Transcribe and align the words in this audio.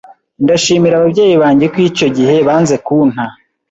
ndashimira 0.43 0.93
ababyeyi 0.97 1.35
banjye 1.43 1.65
ko 1.73 1.77
icyo 1.89 2.07
gihe 2.17 2.35
banze 2.47 2.75
kunta 2.85 3.23